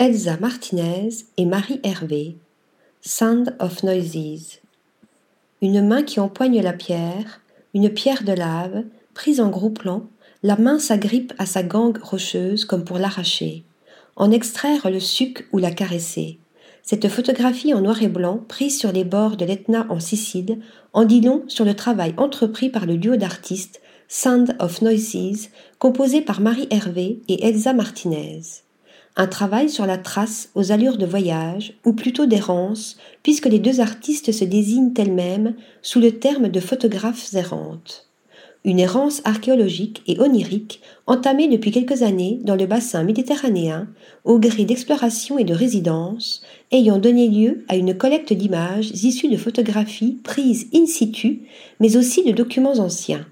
[0.00, 2.38] Elsa Martinez et Marie Hervé.
[3.02, 4.60] Sound of Noises.
[5.60, 7.42] Une main qui empoigne la pierre,
[7.74, 10.06] une pierre de lave, prise en gros plan,
[10.42, 13.62] la main s'agrippe à sa gangue rocheuse comme pour l'arracher,
[14.16, 16.38] en extraire le suc ou la caresser.
[16.82, 20.60] Cette photographie en noir et blanc, prise sur les bords de l'Etna en Sicile,
[20.94, 26.22] en dit long sur le travail entrepris par le duo d'artistes Sound of Noises, composé
[26.22, 28.40] par Marie Hervé et Elsa Martinez.
[29.20, 33.80] Un travail sur la trace aux allures de voyage, ou plutôt d'errance, puisque les deux
[33.80, 38.10] artistes se désignent elles-mêmes sous le terme de photographes errantes
[38.64, 43.88] une errance archéologique et onirique entamée depuis quelques années dans le bassin méditerranéen
[44.24, 49.38] au gré d'exploration et de résidence, ayant donné lieu à une collecte d'images issues de
[49.38, 51.42] photographies prises in situ,
[51.80, 53.26] mais aussi de documents anciens.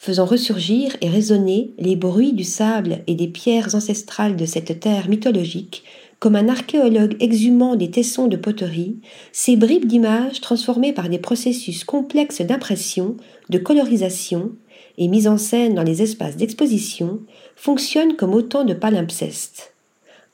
[0.00, 5.08] Faisant ressurgir et résonner les bruits du sable et des pierres ancestrales de cette terre
[5.08, 5.82] mythologique,
[6.20, 8.96] comme un archéologue exhumant des tessons de poterie,
[9.32, 13.16] ces bribes d'images transformées par des processus complexes d'impression,
[13.50, 14.52] de colorisation
[14.98, 17.20] et mise en scène dans les espaces d'exposition
[17.56, 19.74] fonctionnent comme autant de palimpsestes.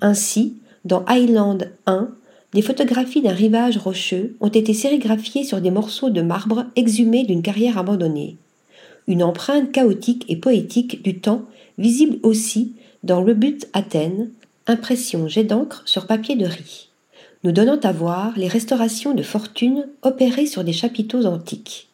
[0.02, 2.10] Ainsi, dans Island 1,
[2.52, 7.42] des photographies d'un rivage rocheux ont été sérigraphiées sur des morceaux de marbre exhumés d'une
[7.42, 8.36] carrière abandonnée.
[9.06, 11.42] Une empreinte chaotique et poétique du temps
[11.78, 14.30] visible aussi dans Rebut Athènes,
[14.66, 16.88] Impression jet d'encre sur papier de riz,
[17.42, 21.88] nous donnant à voir les restaurations de fortune opérées sur des chapiteaux antiques.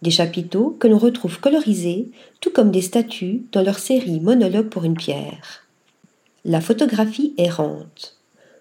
[0.00, 2.08] Des chapiteaux que l'on retrouve colorisés,
[2.40, 5.66] tout comme des statues dans leur série Monologue pour une pierre.
[6.46, 8.16] La photographie errante.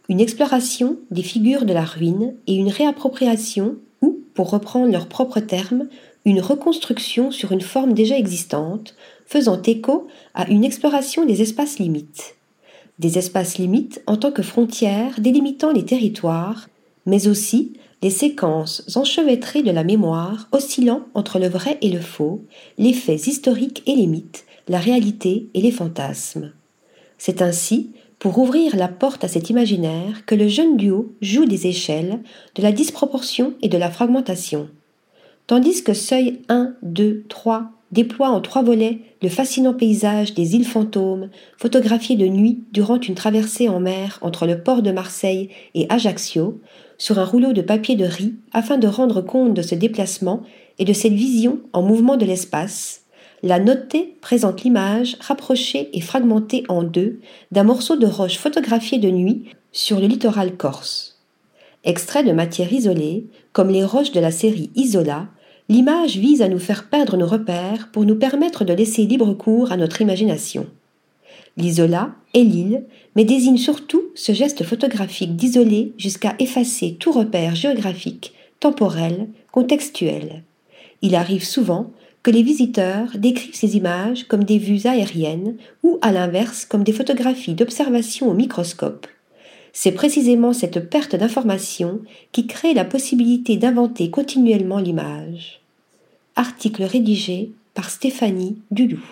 [0.09, 5.39] Une exploration des figures de la ruine et une réappropriation ou, pour reprendre leurs propres
[5.39, 5.88] termes,
[6.28, 12.38] une reconstruction sur une forme déjà existante, faisant écho à une exploration des espaces limites
[13.00, 16.67] des espaces limites en tant que frontières délimitant les territoires,
[17.05, 22.44] mais aussi les séquences enchevêtrées de la mémoire oscillant entre le vrai et le faux,
[22.77, 26.54] les faits historiques et les mythes, la réalité et les fantasmes.
[27.17, 31.67] C'est ainsi, pour ouvrir la porte à cet imaginaire, que le jeune duo joue des
[31.67, 32.20] échelles,
[32.55, 34.70] de la disproportion et de la fragmentation.
[35.47, 40.65] Tandis que seuil 1, 2, 3 déploie en trois volets le fascinant paysage des îles
[40.65, 45.85] fantômes, photographiées de nuit durant une traversée en mer entre le port de Marseille et
[45.87, 46.59] Ajaccio,
[46.97, 50.43] sur un rouleau de papier de riz afin de rendre compte de ce déplacement
[50.80, 53.03] et de cette vision en mouvement de l'espace.
[53.41, 57.21] La notée présente l'image rapprochée et fragmentée en deux
[57.52, 61.21] d'un morceau de roche photographié de nuit sur le littoral corse.
[61.85, 65.29] Extrait de matière isolée, comme les roches de la série Isola,
[65.70, 69.72] L'image vise à nous faire perdre nos repères pour nous permettre de laisser libre cours
[69.72, 70.66] à notre imagination.
[71.58, 72.86] L'isola est l'île,
[73.16, 80.44] mais désigne surtout ce geste photographique d'isoler jusqu'à effacer tout repère géographique, temporel, contextuel.
[81.02, 81.92] Il arrive souvent
[82.23, 86.94] que les visiteurs décrivent ces images comme des vues aériennes ou à l'inverse comme des
[86.94, 89.08] photographies d'observation au microscope.
[89.80, 92.02] C'est précisément cette perte d'information
[92.32, 95.61] qui crée la possibilité d'inventer continuellement l'image.
[96.36, 99.05] Article rédigé par Stéphanie Dulou.